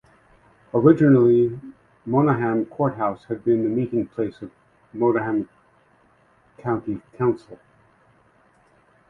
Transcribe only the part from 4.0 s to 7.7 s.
place of Monaghan County Council.